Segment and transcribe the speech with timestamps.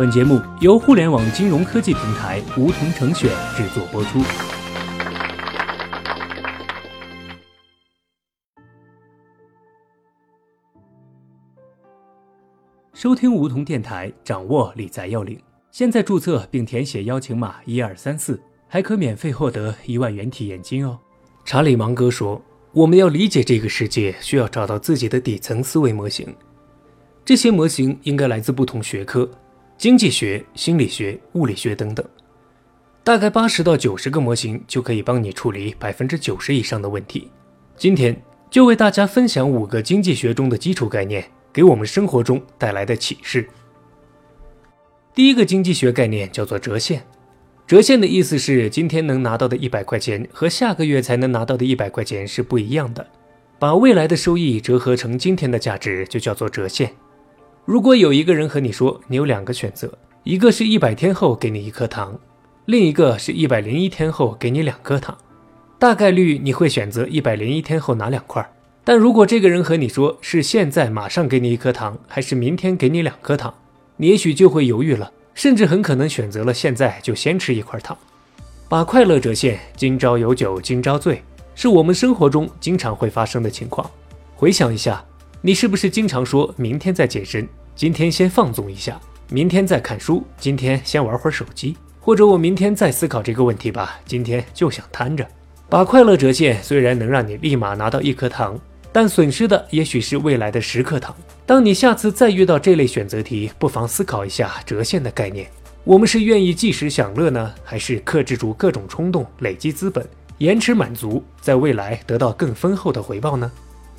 [0.00, 4.18] 本节目由互联网金融科技平台梧桐城选制作播出。
[12.94, 15.38] 收听梧桐电台，掌握理财要领。
[15.70, 20.98] 现在注册并填写邀请码一二三四，还可免费获得一万元体验金哦。
[21.44, 22.40] 查理芒格说
[22.72, 26.34] ：“我们要理解这个世界，需要找到自己的底层思维模型。
[27.22, 29.30] 这些模型应该来自不同学科。”
[29.80, 32.04] 经济学、心理学、物理学等等，
[33.02, 37.30] 大概八十到九十个模型就可以帮你处理百分之九十以上的问题。
[37.78, 38.14] 今天
[38.50, 43.48] 就为大家分享五个经济学中的基础概念，给我们生活中带来的启示。
[45.14, 47.02] 第一个经济学概念叫做折现。
[47.66, 53.08] 折现的意思是，今天能拿到的一百块钱和下个月才能拿到的一百块钱是不一样的，
[53.58, 56.92] 把未来的收益折合成今天的价值，就叫做折现。
[57.70, 62.18] 如果有一个人和你说，你有两个选择，一个是一百天后给你一颗糖，
[62.64, 65.16] 另一个是一百零一天后给你两颗糖，
[65.78, 68.44] 大概率你会选择一百零一天后拿两块。
[68.82, 73.54] 但如果这个人和你说是现在马上给你一颗糖，还是明天给你两颗糖，
[73.98, 77.96] 你也许就会犹豫了，甚至很可能选择了现在就先吃一块糖。
[78.68, 81.22] 把快乐折现，今朝有酒今朝醉，
[81.54, 83.88] 是我们生活中经常会发生的情况。
[84.34, 85.04] 回想一下，
[85.40, 87.48] 你是不是经常说明天再健身？
[87.80, 89.00] 今天先放纵一下，
[89.30, 90.22] 明天再看书。
[90.38, 93.98] 今天先玩会儿手机，或者我明天再思考这个问题吧。
[94.04, 95.26] 今天就想瘫着。
[95.66, 98.60] 把快乐折现，虽然能让你立马拿到一颗糖，
[98.92, 101.16] 但损失的也许是未来的十颗糖。
[101.46, 105.50] 当你下次再遇到这类选择题，不妨思考一下折现的概念。
[105.82, 113.50] 我们是愿意即时享乐呢，还是克制住各种冲动，累积资本，延迟满足，在未来得到更丰厚的回报呢？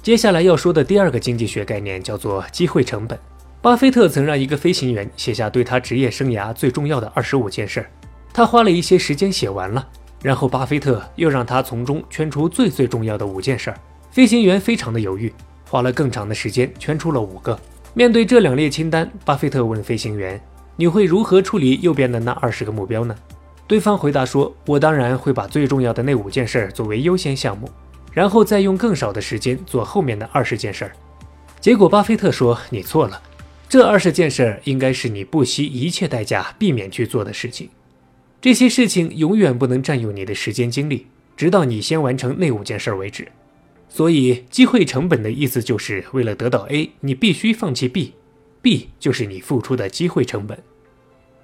[0.04, 3.18] 接下来要说的第二个经济学概念叫做机会成本。
[3.62, 7.86] 巴菲特曾让一个飞行员写下对他职业生涯最重要的二十五件事，
[8.34, 9.88] 他花了一些时间写完了，
[10.24, 13.72] 然后巴菲特又让他从中圈出最最重要的五件事。
[14.10, 15.32] 飞行员非常的犹豫，
[15.70, 17.58] 花了更长的时间圈出了五个。
[17.94, 20.42] 面对这两列清单，巴菲特问飞行员
[20.76, 23.16] ：“你会如何处理右边的那二十个目标呢？”
[23.68, 27.70] 对方回答说：“我当然会把最重要的那五件事作为优先项目，
[28.12, 30.92] 然后再用更少的时间做后面的二十件事。”
[31.62, 33.22] 结果巴菲特说：“你错了。”
[33.72, 37.70] 这二十件事应该是你不惜一切代价避免去做的事情，
[38.42, 43.26] 这些事情永远不能占用你的时间精力，直到你先完成那五件事为止。
[43.88, 50.62] 所以，机会成本的意思就是为了得到 A，你必须放弃 B，B 就是你付出的机会成本。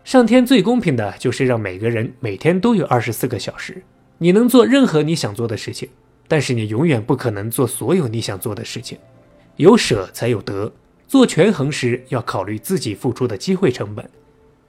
[0.03, 3.81] 上天最公平的就是让每个人每天都有二十四个小时，
[4.17, 5.88] 你能做任何你想做的事情，
[6.27, 8.97] 但是你永远不可能做所有你想做的事情。
[9.55, 10.69] 有舍才有得。
[11.07, 14.07] 做权衡时要考虑自己付出的机会成本。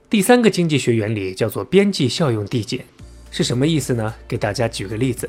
[0.09, 2.85] 第三个经济学原理叫做边际效用递减，
[3.33, 4.15] 是什么意思呢？
[4.29, 5.29] 给大家举个例子：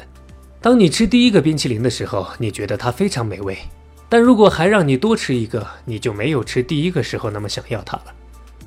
[0.62, 3.58] 当你吃第一个冰淇淋的时候，你觉得它非常美味，
[4.08, 8.06] 但如果还让你多吃一个，你就没有吃第一个时候那么想要它了。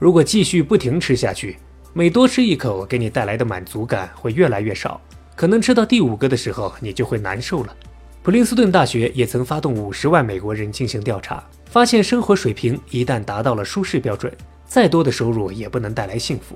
[0.00, 1.58] 如果继续不停吃下去，
[1.92, 5.00] 每多吃一口，给你带来的满足感会越来越少，
[5.36, 7.76] 可能吃到第五个的时候，你就会难受了。
[8.24, 11.42] 普林斯顿大学也曾发动五十万美国人进行调查。
[11.72, 14.30] 发现生活水平一旦达到了舒适标准，
[14.66, 16.54] 再多的收入也不能带来幸福。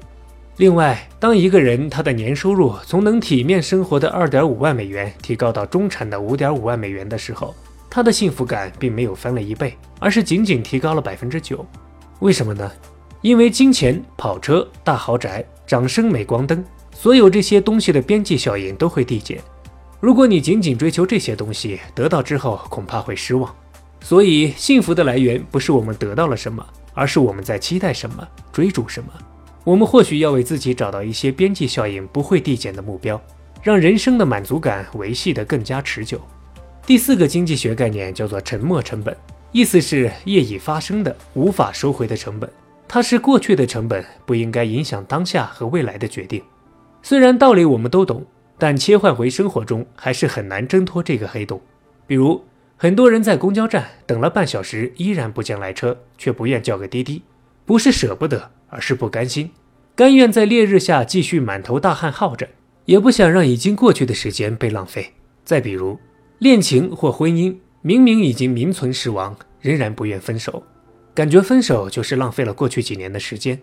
[0.59, 7.55] 另外，当一个人他的年收入从能体面生活的二点五万美元提高到中产的五点五万美元的时候，
[7.89, 11.65] 他的幸福感并没有翻了一倍，而是仅仅提高了百分之九。
[12.19, 12.71] 为什么呢？
[13.23, 16.63] 因为金钱、跑车、大豪宅、掌声、镁光灯，
[16.93, 19.41] 所有这些东西的边际效应都会递减。
[19.99, 23.51] 如果你仅仅追求这些东西，得到之后恐怕会失望。
[24.01, 26.65] 所以，幸福的来源不是我们得到了什么，
[26.95, 29.09] 而是我们在期待什么、追逐什么。
[29.65, 33.21] 我们或许要为自己找到一些边际效应不会递减的目标，
[33.63, 36.21] 让人生的满足感维系得更加持久。
[36.87, 39.17] 第四个经济学概念叫做沉没成本，
[39.51, 42.49] 意思是业已发生的、无法收回的成本。
[42.87, 46.41] 它是过去的成本，不应该影响当下和未来的决定。
[47.03, 48.25] 虽然道理我们都懂，
[48.57, 51.61] 但切换回生活中还是很难挣脱这个黑洞。
[52.07, 52.41] 比如，
[52.79, 57.23] 很多人在公交站等了半小时，依然不见来车，却不愿叫个滴滴，
[57.65, 59.51] 不是舍不得，而是不甘心，
[59.95, 62.47] 甘愿在烈日下继续满头大汗耗着，
[62.85, 65.15] 也不想让已经过去的时间被浪费。
[65.43, 65.99] 再比如，
[66.39, 70.63] 恋情或婚姻明明已经名存实亡，仍然不愿分手，
[71.15, 73.59] 感觉分手就是浪费了过去几年的时间。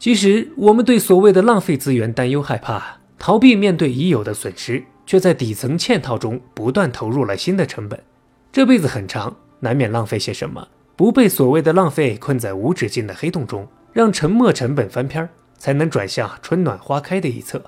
[0.00, 8.02] 其实，我们对所谓的浪费资源担忧害怕，逃避面对已有的损失，却在底层嵌套中不断投入了新的成本。
[8.50, 10.66] 这辈子很长，难免浪费些什么。
[10.96, 17.62] 不被所谓的浪费困在无止境的黑洞中，让沉没成本翻篇，才能转向春暖花开的一侧。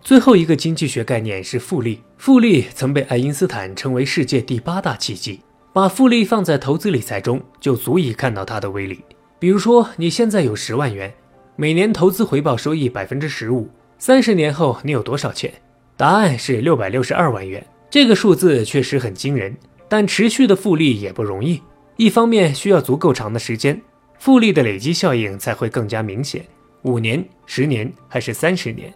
[0.00, 5.40] 最后一个经济学概念是复利，复利曾被爱因斯坦称为世界第八大奇迹。
[5.72, 9.00] 把复利放在投资理财中，就足以看到它的威力。
[9.38, 11.12] 比如说，你现在有十万元，
[11.56, 13.68] 每年投资回报收益百分之十五，
[13.98, 15.52] 三十年后你有多少钱？
[15.96, 17.64] 答案是六百六十二万元。
[17.88, 19.56] 这个数字确实很惊人，
[19.92, 21.60] 但持续的复利也不容易。
[21.98, 23.78] 一方面需要足够长的时间，
[24.18, 26.42] 复利的累积效应才会更加明显。
[26.84, 28.90] 五年、十年还是三十年，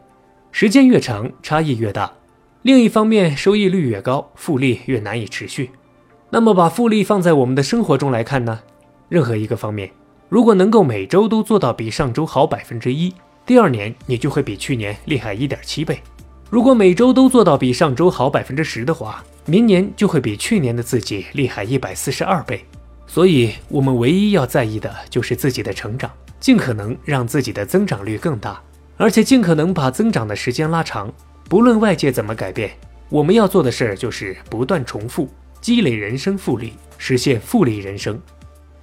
[0.53, 2.11] 时间越长，差异越大。
[2.63, 5.69] 另一方面，收益率越高，复利越难以持续。
[6.31, 8.61] 那么，把复利放在我们的生活中来看呢？
[9.11, 9.91] 任何一个方面，
[10.31, 13.13] 如果能够每周都做到比上周好百分之一，
[13.45, 16.01] 第二年你就会比去年厉害一点七倍。
[16.49, 22.65] 如果每周都做到比上周好百分之十的话，明年就会比去年的自己厉害一百四十二倍。
[23.05, 26.09] 所以，我们唯一要在意的就是自己的成长，
[26.39, 28.61] 尽可能让自己的增长率更大，
[28.97, 31.13] 而且尽可能把增长的时间拉长。
[31.49, 32.71] 不论外界怎么改变，
[33.09, 35.29] 我们要做的事儿就是不断重复。
[35.61, 38.21] 积累人生复利，实现复利人生，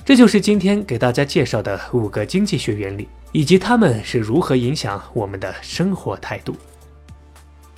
[0.03, 6.53] 这就是今天给大家介绍的五个经济学原理，以及它们是如何影响我们的生活态度。